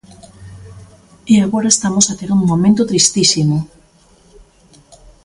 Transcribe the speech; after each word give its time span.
E 1.33 1.35
agora 1.45 1.69
estamos 1.75 2.05
a 2.07 2.17
ter 2.19 2.29
un 2.37 2.41
momento 2.51 2.81
tristísimo. 2.91 3.57